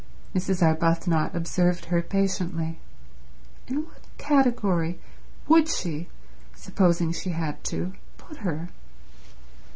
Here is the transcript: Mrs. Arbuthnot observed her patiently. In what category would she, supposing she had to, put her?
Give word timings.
Mrs. 0.33 0.63
Arbuthnot 0.63 1.35
observed 1.35 1.85
her 1.85 2.01
patiently. 2.01 2.79
In 3.67 3.85
what 3.85 4.01
category 4.17 4.99
would 5.47 5.69
she, 5.69 6.07
supposing 6.55 7.11
she 7.11 7.29
had 7.29 7.63
to, 7.65 7.93
put 8.17 8.37
her? 8.37 8.69